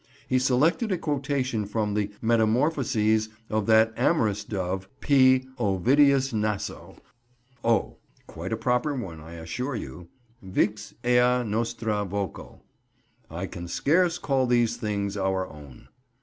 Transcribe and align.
He 0.27 0.39
selected 0.39 0.91
a 0.91 0.97
quotation 0.97 1.67
from 1.67 1.93
the 1.93 2.09
Metamorphoses 2.23 3.29
of 3.51 3.67
that 3.67 3.93
amorous 3.95 4.43
dove, 4.43 4.89
P. 4.99 5.47
Ovidius 5.59 6.33
Naso—O! 6.33 7.97
quite 8.25 8.51
a 8.51 8.57
proper 8.57 8.95
one, 8.95 9.19
I 9.19 9.33
assure 9.33 9.75
you—Vix 9.75 10.95
ea 11.05 11.43
nostra 11.43 12.03
voco, 12.03 12.61
"I 13.29 13.45
can 13.45 13.67
scarce 13.67 14.17
call 14.17 14.47
these 14.47 14.75
things 14.75 15.15
our 15.17 15.47
own." 15.47 15.87